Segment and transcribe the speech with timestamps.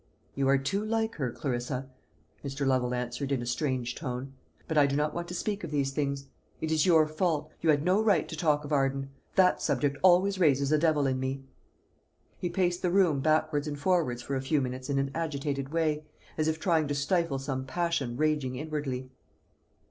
[0.33, 1.87] "You are too like her, Clarissa,"
[2.43, 2.65] Mr.
[2.65, 4.33] Lovel answered, in a strange tone.
[4.67, 6.25] "But I do not want to speak of these things.
[6.59, 9.11] It is your fault; you had no right to talk of Arden.
[9.35, 11.43] That subject always raises a devil in me."
[12.39, 16.03] He paced the room backwards and forwards for a few minutes in an agitated way,
[16.35, 19.11] as if trying to stifle some passion raging inwardly.